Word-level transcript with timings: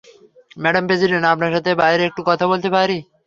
Madam 0.57 0.83
president, 0.89 1.25
আপনার 1.33 1.51
সাথে 1.55 1.71
বাইরে 1.81 2.03
একটু 2.05 2.21
বলতে 2.51 2.69
পারি? 2.75 2.97